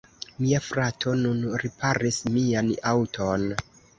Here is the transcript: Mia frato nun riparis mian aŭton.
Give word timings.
Mia 0.43 0.61
frato 0.67 1.13
nun 1.19 1.43
riparis 1.65 2.19
mian 2.39 2.73
aŭton. 2.95 3.49